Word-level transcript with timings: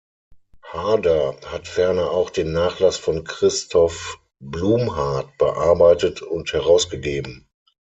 Harder 0.63 1.35
hat 1.45 1.67
ferner 1.67 2.09
auch 2.09 2.31
den 2.31 2.51
Nachlass 2.53 2.97
von 2.97 3.23
Christoph 3.23 4.19
Blumhardt 4.39 5.37
bearbeitet 5.37 6.23
und 6.23 6.51
herausgegeben. 6.53 7.45